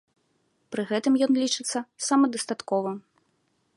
Пры 0.75 0.85
гэтым 0.91 1.13
ён 1.25 1.31
лічыцца 1.43 1.79
самадастатковым. 2.09 2.97